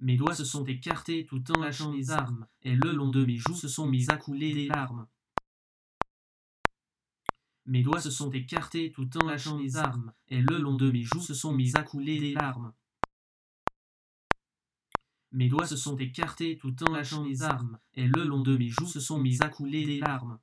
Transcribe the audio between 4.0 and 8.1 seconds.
à couler des larmes. Mes doigts se